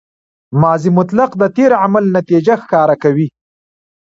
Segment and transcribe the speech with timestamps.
[0.61, 3.27] ماضي مطلق د تېر عمل نتیجه ښکاره کوي.